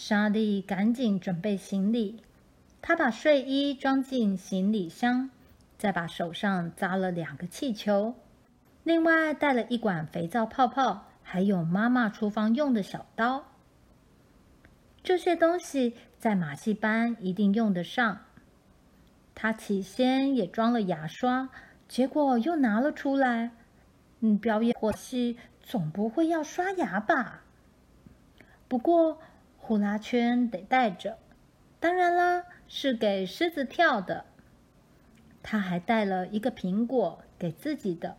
[0.00, 2.22] 莎莉赶紧准备行李，
[2.80, 5.28] 她把睡衣装进行李箱，
[5.76, 8.14] 再把手上扎了两个气球，
[8.84, 13.48] 另外带了一管肥皂泡泡，还有妈妈厨房用的小刀。
[15.02, 18.20] 这些东西在马戏班一定用得上。
[19.34, 21.48] 她起先也装了牙刷，
[21.88, 23.50] 结果又拿了出来。
[24.20, 27.42] 嗯，表演火戏总不会要刷牙吧？
[28.68, 29.20] 不过。
[29.68, 31.18] 呼啦圈得带着，
[31.78, 34.24] 当然啦，是给狮子跳的。
[35.42, 38.16] 他还带了一个苹果给自己的，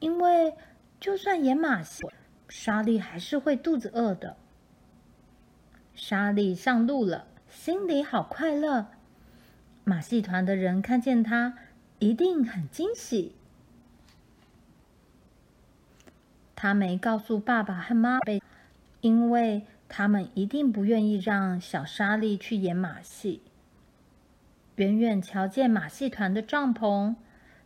[0.00, 0.56] 因为
[0.98, 2.02] 就算演马戏，
[2.48, 4.36] 莎莉还是会肚子饿的。
[5.94, 8.88] 莎莉上路了，心里好快乐。
[9.84, 11.56] 马戏团的人看见她，
[12.00, 13.36] 一定很惊喜。
[16.56, 18.20] 他没告诉爸爸和妈妈，
[19.00, 19.64] 因为。
[19.88, 23.42] 他们一定不愿意让小莎莉去演马戏。
[24.76, 27.14] 远远瞧见马戏团的帐篷，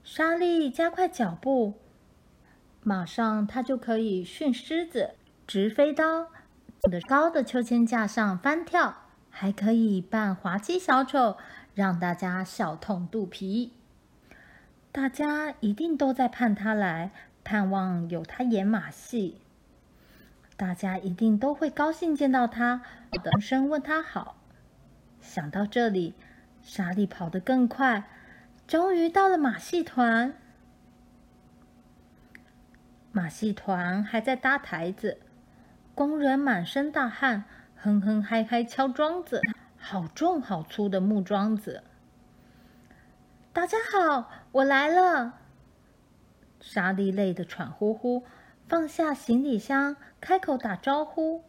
[0.04, 1.74] 莎莉加快脚步，
[2.82, 5.14] 马上她就可以训狮子、
[5.46, 6.28] 掷飞刀，
[6.90, 8.94] 在高的秋千架上翻跳，
[9.28, 11.36] 还可以扮滑稽小丑，
[11.74, 13.72] 让大家笑痛肚皮。
[14.92, 17.10] 大家一定都在盼她来，
[17.42, 19.40] 盼望有她演马戏。
[20.60, 22.82] 大家一定都会高兴见到他，
[23.24, 24.36] 大声问他好。
[25.18, 26.12] 想到这里，
[26.60, 28.04] 莎莉跑得更快，
[28.66, 30.34] 终于到了马戏团。
[33.10, 35.16] 马戏团还在搭台子，
[35.94, 37.44] 工人满身大汗，
[37.76, 39.40] 哼哼嗨嗨敲桩子，
[39.78, 41.82] 好重好粗的木桩子。
[43.54, 45.38] 大家好，我来了。
[46.60, 48.26] 莎莉累得喘呼呼。
[48.70, 51.42] 放下行李箱，开口打招呼：“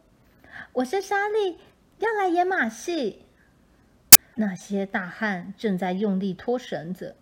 [0.74, 1.56] 我是莎莉，
[2.00, 3.26] 要来演马戏。”
[4.34, 7.14] 那些大汉正在用力拖绳子。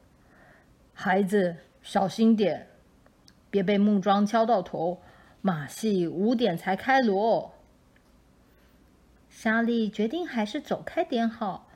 [0.95, 2.67] 孩子，小心点，
[3.51, 5.03] 别被木桩敲到头。
[5.43, 7.53] 马戏五点才开锣。
[9.29, 11.69] 莎莉决定还是走开点好，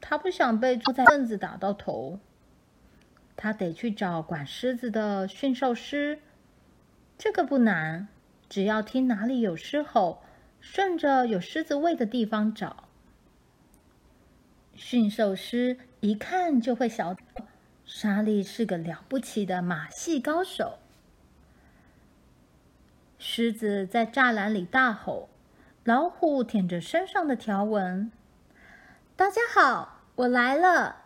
[0.00, 2.18] 她不想被坐在凳子打到头。
[3.36, 6.18] 她得去找管狮子的驯兽师。
[7.24, 8.08] 这个不难，
[8.48, 10.24] 只要听哪里有狮吼，
[10.60, 12.88] 顺着有狮子喂的地方找。
[14.74, 17.22] 驯兽师一看就会晓得，
[17.84, 20.80] 莎莉是个了不起的马戏高手。
[23.20, 25.28] 狮子在栅栏里大吼，
[25.84, 28.10] 老虎舔着身上的条纹。
[29.14, 30.96] 大家好，我来了。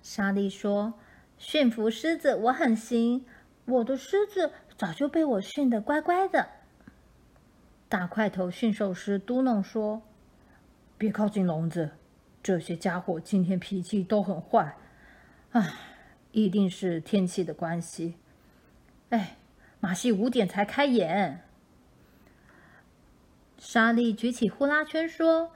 [0.00, 0.94] 莎莉说
[1.36, 3.26] ：“驯服狮子我很行，
[3.66, 4.52] 我的狮子。”
[4.82, 6.48] 早就被我训得乖乖的。
[7.88, 10.02] 大块头驯兽师嘟囔说
[10.98, 11.92] ：“别靠近笼子，
[12.42, 14.76] 这些家伙今天脾气都很坏。
[15.52, 15.72] 唉，
[16.32, 18.16] 一定是天气的关系。
[19.10, 19.36] 哎，
[19.78, 21.42] 马戏五点才开演。”
[23.56, 25.52] 莎莉举起呼啦圈说：“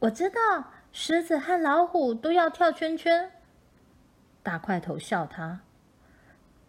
[0.00, 3.30] 我知道，狮子和老虎都要跳圈圈。”
[4.42, 5.60] 大块头笑他：“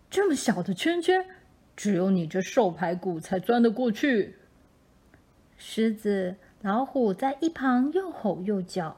[0.09, 1.25] 这么小的圈圈。”
[1.77, 4.35] 只有你这瘦排骨才钻得过去。
[5.59, 8.97] 狮子、老虎在一旁又吼又叫，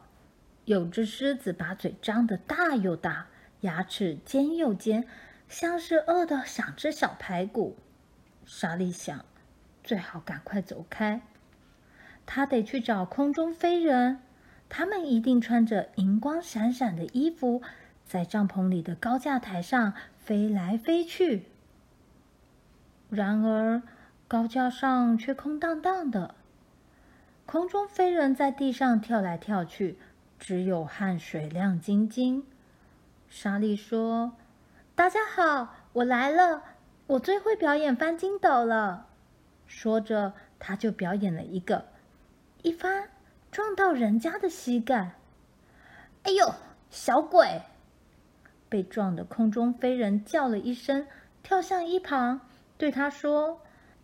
[0.63, 3.27] 有只狮子把嘴张得大又大，
[3.61, 5.05] 牙齿尖又尖，
[5.49, 7.75] 像是饿得想吃小排骨。
[8.45, 9.25] 莎莉想，
[9.83, 11.21] 最好赶快走开。
[12.25, 14.21] 她得去找空中飞人，
[14.69, 17.61] 他们一定穿着银光闪闪的衣服，
[18.09, 21.45] 在帐篷里的高架台上飞来飞去。
[23.11, 23.83] 然而，
[24.27, 26.33] 高架上却空荡荡的。
[27.45, 29.99] 空中飞人在地上跳来跳去，
[30.39, 32.47] 只有汗水亮晶晶。
[33.29, 34.33] 莎莉说
[34.95, 36.63] ：“大家好，我来了，
[37.05, 39.05] 我最会表演翻筋斗了。”
[39.67, 41.85] 说着，他就表演了一个
[42.63, 43.09] 一翻，
[43.51, 45.11] 撞到人家的膝盖。
[46.23, 46.55] 哎呦，
[46.89, 47.61] 小鬼！
[48.69, 51.07] 被撞的空中飞人叫了一声，
[51.43, 52.41] 跳向一旁。
[52.77, 53.61] 对他说：“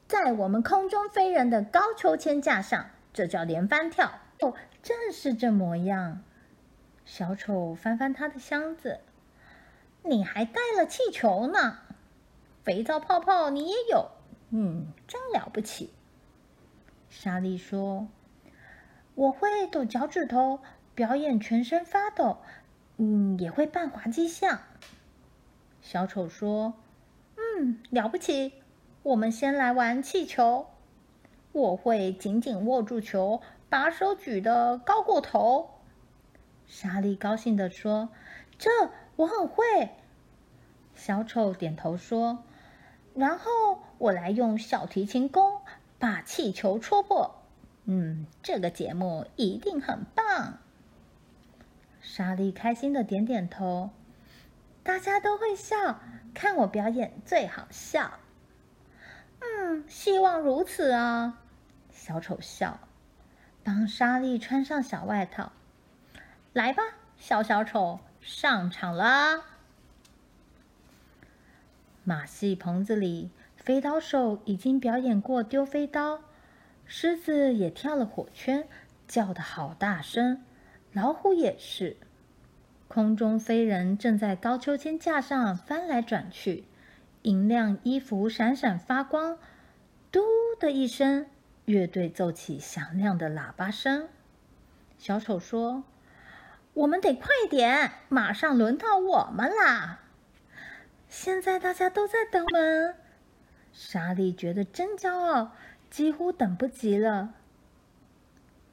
[0.08, 4.12] 在我们空中飞人的高秋千架上，这叫连翻跳。
[4.42, 4.54] 哦，
[4.84, 6.22] 正是这模样。”
[7.06, 9.00] 小丑翻翻他的箱子，
[10.04, 11.78] 你还带了气球呢，
[12.64, 14.10] 肥皂泡泡你也有，
[14.50, 15.94] 嗯，真了不起。
[17.08, 18.08] 莎莉说
[19.14, 20.60] ：“我会抖脚趾头，
[20.96, 22.40] 表演全身发抖，
[22.98, 24.60] 嗯，也会扮滑稽相。”
[25.82, 26.74] 小丑说
[27.38, 28.54] ：“嗯，了不起。”
[29.04, 30.66] 我们先来玩气球，
[31.52, 33.40] 我会紧紧握住球，
[33.70, 35.70] 把手举得高过头。
[36.66, 38.10] 莎莉高兴地说
[38.58, 38.72] ：“这
[39.18, 39.64] 我很会。”
[40.96, 42.44] 小丑点头说
[43.14, 43.52] ：“然后
[44.00, 45.62] 我来用小提琴弓
[46.00, 47.36] 把气球戳破。
[47.84, 50.58] 嗯，这个节目一定很棒。”
[52.18, 53.90] 莎莉开心的点点头。
[54.84, 56.00] 大家都会笑，
[56.34, 58.10] 看我表演最好笑。
[59.42, 61.42] 嗯，希望如此啊。
[61.92, 62.80] 小丑笑，
[63.66, 65.52] 帮莎莉穿上小外套。
[66.54, 66.84] 来吧，
[67.18, 69.42] 小小丑，上场啦！
[72.06, 76.22] 马戏棚子里，飞刀手已经表演过丢飞刀，
[76.86, 78.66] 狮子也跳了火圈，
[79.06, 80.42] 叫得好大声，
[80.96, 81.98] 老虎也是。
[82.88, 86.64] 空中飞人正在高秋千架上翻来转去，
[87.24, 89.38] 银亮衣服闪闪发光。
[90.10, 90.22] 嘟
[90.58, 91.26] 的一声，
[91.66, 94.08] 乐队奏起响亮的喇叭声。
[94.98, 95.84] 小丑说
[96.74, 100.00] ：“我们得快点，马上轮到我们啦！”
[101.10, 102.96] 现在大家都在等我们。
[103.74, 105.52] 莎莉觉得真骄傲，
[105.90, 107.34] 几乎等不及了。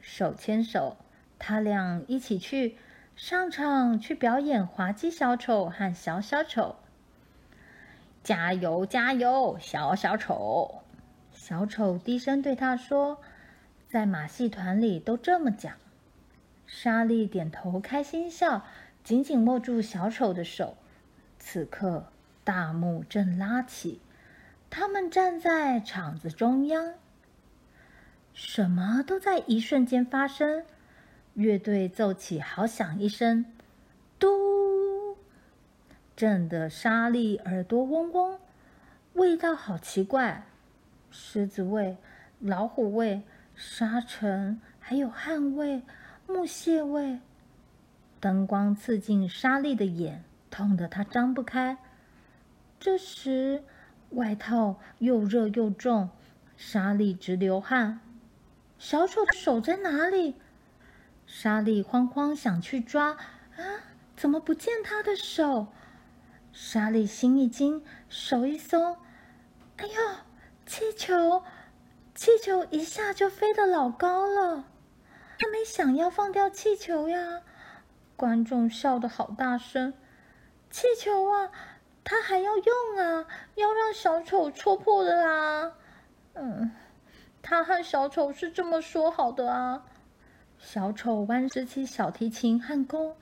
[0.00, 0.96] 手牵手，
[1.42, 2.76] 他俩一起去。
[3.14, 6.76] 上场去表演滑稽小丑和小小丑，
[8.24, 10.80] 加油加油，小小丑！
[11.30, 13.20] 小丑低声对他说
[13.86, 15.74] ：“在马戏团里都这么讲。”
[16.66, 18.64] 莎莉点头，开心笑，
[19.04, 20.78] 紧紧握住小丑的手。
[21.38, 22.06] 此刻
[22.44, 24.00] 大幕正拉起，
[24.70, 26.94] 他们站在场子中央，
[28.32, 30.64] 什么都在一瞬间发生。
[31.34, 33.46] 乐队奏起，好响一声，
[34.18, 35.16] 嘟，
[36.14, 38.38] 震得莎莉耳朵嗡嗡。
[39.14, 40.44] 味道好奇怪，
[41.10, 41.96] 狮子味、
[42.38, 43.22] 老虎味、
[43.54, 45.82] 沙尘，还有汗味、
[46.26, 47.18] 木屑味。
[48.20, 51.78] 灯光刺进莎莉的眼，痛得她张不开。
[52.78, 53.62] 这时，
[54.10, 56.10] 外套又热又重，
[56.58, 58.00] 莎莉直流汗。
[58.78, 60.34] 小丑的手在哪里？
[61.34, 63.12] 莎莉慌慌想去抓，
[63.56, 63.80] 啊，
[64.14, 65.68] 怎么不见他的手？
[66.52, 68.98] 莎莉心一惊，手一松，
[69.78, 69.92] 哎呦，
[70.66, 71.42] 气球，
[72.14, 74.66] 气球一下就飞得老高了。
[75.38, 77.40] 他没想要放掉气球呀，
[78.14, 79.94] 观众笑得好大声。
[80.70, 81.50] 气球啊，
[82.04, 85.72] 他还要用啊，要让小丑戳破的啦。
[86.34, 86.70] 嗯，
[87.40, 89.86] 他和小丑是这么说好的啊。
[90.62, 93.16] 小丑弯着起小提琴和弓，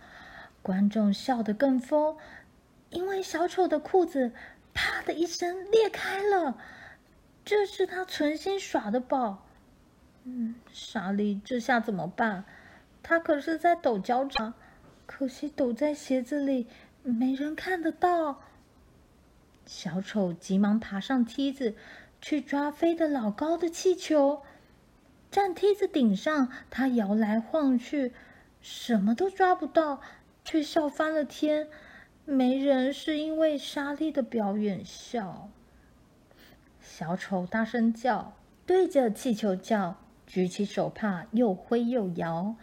[0.62, 2.16] 观众笑得更疯，
[2.90, 4.30] 因为小丑的裤子
[4.74, 6.58] 啪的一声裂开了。
[7.42, 9.46] 这是他存心耍的宝。
[10.24, 12.44] 嗯，莎莉这下怎么办？
[13.02, 14.52] 他可是在抖脚掌，
[15.06, 16.68] 可惜抖在鞋子里，
[17.02, 18.42] 没人看得到。
[19.64, 21.74] 小丑急忙爬上梯子，
[22.20, 24.42] 去抓飞得老高的气球。
[25.30, 28.12] 站梯子顶上，他摇来晃去，
[28.60, 30.00] 什么都抓不到，
[30.44, 31.68] 却笑翻了天。
[32.24, 35.48] 没人是因为莎莉的表演笑。
[36.80, 38.34] 小丑大声叫，
[38.66, 39.96] 对着气球叫，
[40.26, 42.56] 举起手帕又挥又摇。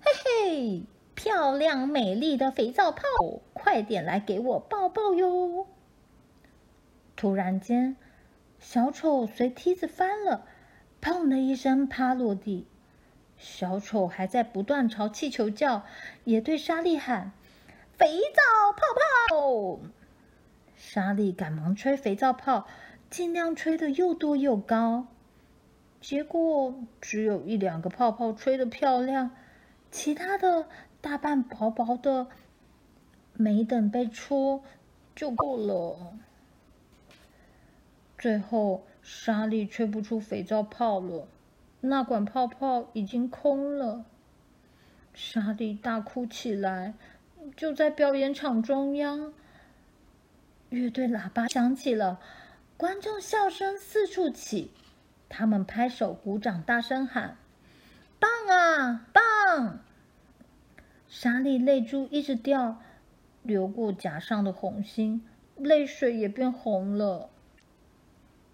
[0.00, 0.82] 嘿嘿，
[1.14, 3.02] 漂亮美丽的肥皂泡，
[3.52, 5.68] 快点来给我抱抱哟！
[7.14, 7.96] 突然间，
[8.58, 10.44] 小丑随梯子翻了。
[11.02, 12.64] 砰的一声，趴落地。
[13.36, 15.84] 小丑还在不断朝气球叫，
[16.22, 17.32] 也对莎莉喊
[17.98, 18.80] ：“肥皂泡
[19.28, 19.80] 泡！”
[20.78, 22.68] 莎莉赶忙吹肥皂泡，
[23.10, 25.08] 尽量吹得又多又高。
[26.00, 29.32] 结果只有一两个泡泡吹得漂亮，
[29.90, 30.68] 其他的
[31.00, 32.28] 大半薄薄的，
[33.32, 34.62] 没等被戳
[35.16, 36.16] 就过了。
[38.16, 38.84] 最后。
[39.02, 41.26] 莎莉吹不出肥皂泡了，
[41.80, 44.04] 那管泡泡已经空了。
[45.12, 46.94] 莎莉大哭起来，
[47.56, 49.32] 就在表演场中央。
[50.70, 52.20] 乐队喇叭响起了，
[52.76, 54.70] 观众笑声四处起，
[55.28, 57.36] 他们拍手鼓掌，大声喊
[58.18, 59.80] ：“棒啊，棒！”
[61.08, 62.80] 莎莉泪珠一直掉，
[63.42, 67.28] 流过颊上的红心，泪水也变红了。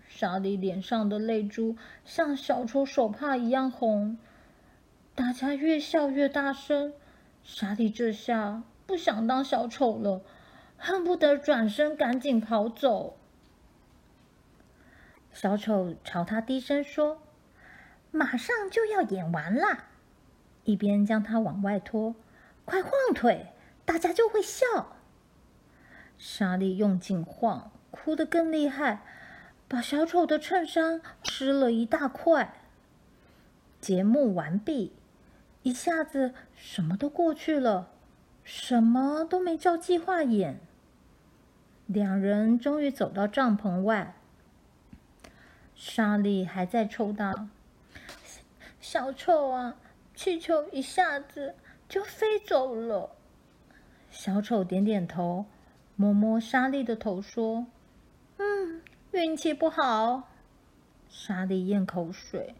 [0.08, 4.18] 莎莉脸上的泪珠像小丑手帕一样红，
[5.14, 6.94] 大家越笑越大声。
[7.44, 10.22] 莎莉这下不想当小丑了，
[10.76, 13.16] 恨不得转身赶紧跑走。
[15.32, 17.22] 小丑朝他低声说
[18.10, 19.84] ：“马上就要演完了。”
[20.64, 22.14] 一边将他往外拖
[22.64, 23.52] ，“快晃腿，
[23.84, 24.96] 大家就会笑。”
[26.18, 29.02] 莎莉用劲晃，哭得更厉害，
[29.68, 32.54] 把小丑的衬衫湿了一大块。
[33.80, 34.92] 节目完毕，
[35.62, 37.90] 一下子什么都过去了，
[38.42, 40.58] 什么都没照计划演。
[41.86, 44.14] 两人终于走到帐篷外，
[45.74, 47.48] 莎莉还在抽打。
[48.80, 49.76] 小丑啊，
[50.14, 51.54] 气球一下子
[51.88, 53.10] 就飞走了。
[54.10, 55.44] 小丑点点头，
[55.94, 57.66] 摸摸莎莉的头，说：“，
[59.18, 60.28] 运气不好。”
[61.10, 62.54] 莎莉咽口水。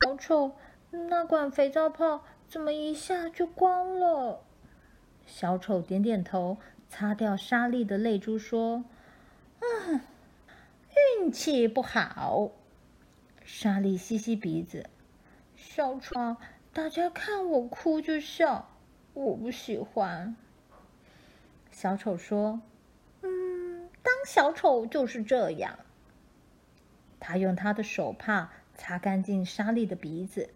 [0.00, 0.56] 小丑，
[0.90, 4.40] 那管肥皂泡怎么一下就光了？
[5.26, 6.56] 小丑点点头，
[6.88, 8.84] 擦掉莎莉的泪珠，说
[9.60, 10.00] ：“嗯，
[11.20, 12.50] 运气不好。”
[13.44, 14.88] 莎莉吸吸鼻子，
[15.56, 16.36] 小丑，
[16.72, 18.70] 大家看我哭就笑，
[19.12, 20.36] 我不喜欢。
[21.70, 22.60] 小丑说：“，
[24.26, 25.78] 小丑就是这样。”
[27.18, 28.50] 他用他的手帕。
[28.78, 30.50] 擦干净莎莉的鼻子，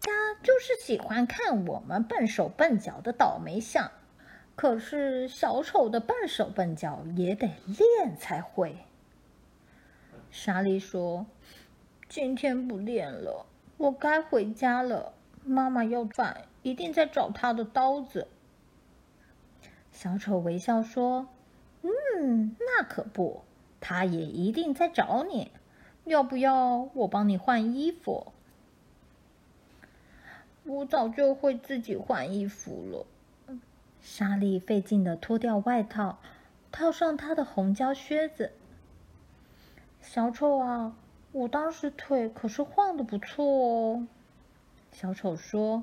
[0.00, 0.10] 他
[0.42, 3.92] 就是喜欢看我们笨手笨脚的倒霉相。
[4.54, 8.78] 可是小丑的笨手笨脚也得练才会。
[10.30, 11.26] 莎莉说
[12.08, 13.44] ：“今天不练了，
[13.76, 15.12] 我该回家了。
[15.44, 18.28] 妈妈要饭，一定在找她的刀子。”
[19.92, 21.28] 小丑微笑说
[21.86, 23.42] ：“嗯，那可不，
[23.80, 25.50] 他也一定在找你。”
[26.06, 28.32] 要不要我帮你换衣服？
[30.62, 33.58] 我早就会自己换衣服了。
[34.00, 36.20] 莎莉费劲地脱掉外套，
[36.70, 38.52] 套上她的红胶靴子。
[40.00, 40.96] 小丑啊，
[41.32, 44.06] 我当时腿可是晃的不错哦。
[44.92, 45.82] 小丑说：“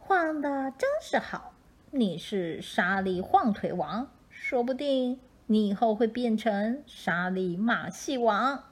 [0.00, 1.52] 晃的真是好，
[1.90, 4.08] 你是莎莉晃腿王，
[4.48, 8.64] 说不定你以后会变成莎莉马戏王。”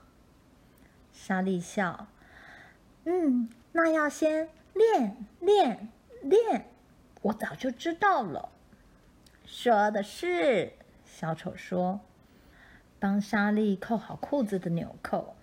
[1.12, 2.06] 莎莉笑，
[3.04, 5.90] 嗯，那要先练练
[6.22, 6.70] 练，
[7.20, 8.48] 我早就知道了。
[9.44, 10.72] 说的是，
[11.04, 12.00] 小丑说，
[12.98, 15.36] 帮莎莉扣好裤子的纽扣。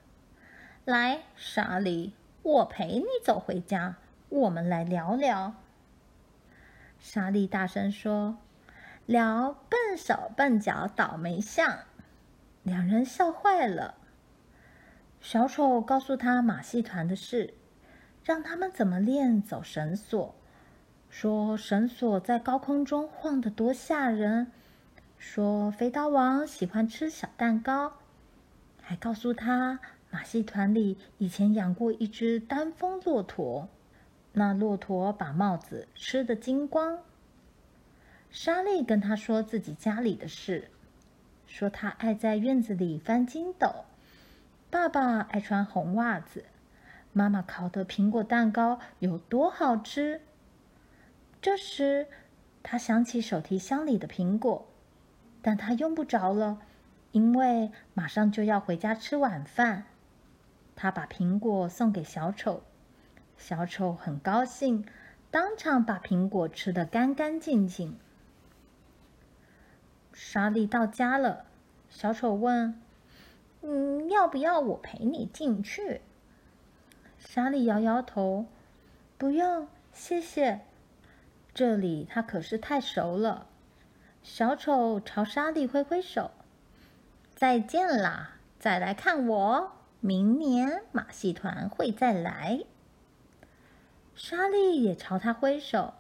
[0.84, 2.12] 来，莎莉，
[2.42, 3.98] 我陪你走回家，
[4.30, 5.54] 我们来聊聊。
[6.98, 8.40] 莎莉大声说
[9.06, 11.80] ：“聊笨手笨脚倒霉相。”
[12.64, 13.96] 两人笑坏了。
[15.20, 17.54] 小丑告诉他马戏团的事，
[18.24, 20.36] 让他们怎么练走绳索，
[21.10, 24.52] 说绳索在高空中晃得多吓人，
[25.18, 27.94] 说肥刀王喜欢吃小蛋糕，
[28.82, 29.80] 还告诉他
[30.10, 33.68] 马戏团里以前养过一只单峰骆驼，
[34.34, 37.00] 那骆驼把帽子吃得精光。
[38.34, 40.72] 莎莉跟他说自己家里的事，
[41.46, 43.86] 说他爱在院子里翻筋斗。
[44.72, 46.46] 爸爸爱穿红袜子，
[47.14, 50.20] 妈妈烤的苹果蛋糕有多好吃。
[51.44, 52.08] 这时，
[52.64, 54.66] 他想起手提箱里的苹果，
[55.44, 56.60] 但他用不着了，
[57.12, 59.84] 因为马上就要回家吃晚饭。
[60.76, 62.64] 他把苹果送给小丑，
[63.38, 64.84] 小丑很高兴，
[65.30, 67.96] 当场把苹果吃得干干净净。
[70.26, 71.44] 莎莉到家了，
[71.90, 72.82] 小丑问。
[73.62, 76.00] 嗯，要不要我陪你进去？
[77.20, 78.46] 莎莉摇摇头，
[79.18, 80.62] 不用，谢谢。
[81.54, 83.48] 这里他可是太熟了。
[84.24, 86.32] 小丑朝莎莉挥挥手，
[87.36, 88.38] 再见啦！
[88.58, 92.64] 再来看我，明年马戏团会再来。
[94.16, 95.94] 莎莉也朝他挥手，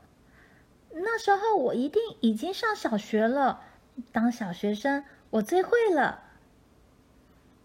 [0.91, 3.61] 那时候我一定已经上小学了。
[4.11, 6.23] 当小学生，我最会了。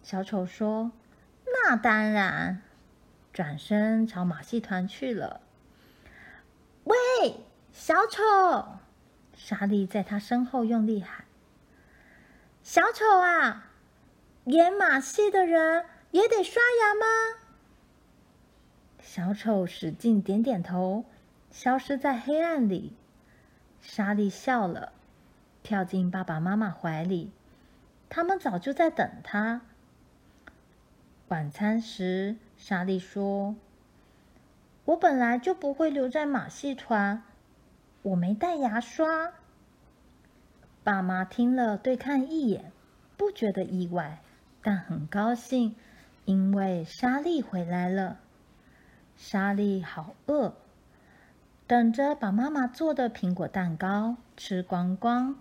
[0.03, 0.93] 小丑说
[1.47, 2.63] ：“那当然。”
[3.33, 5.41] 转身朝马戏团去了。
[6.85, 6.97] 喂，
[7.73, 8.79] 小丑！
[9.37, 11.25] 莎莉在他身后用力喊
[12.65, 13.71] ：“小丑啊，
[14.45, 17.07] 演马戏的人也得刷牙吗？”
[19.01, 21.05] 小丑使劲点点头，
[21.51, 22.97] 消失在黑暗里。
[23.81, 24.93] 莎莉笑了，
[25.69, 27.31] 跳进爸爸妈妈怀里，
[28.09, 29.61] 他们早就在等他。
[31.29, 33.55] 晚餐时，莎莉说
[34.87, 37.23] ：“我本来就不会留在马戏团，
[38.01, 39.35] 我没带牙刷。”
[40.83, 42.73] 爸妈听了对看一眼，
[43.19, 44.23] 不觉得意外，
[44.63, 45.77] 但很高兴，
[46.25, 48.17] 因为莎莉回来了。
[49.19, 50.55] 莎莉好饿，
[51.67, 55.37] 等着把妈妈做的苹果蛋糕吃光光。